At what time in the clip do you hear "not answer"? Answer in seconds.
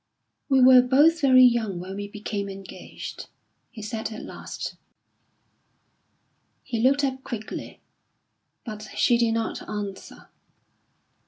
9.35-10.29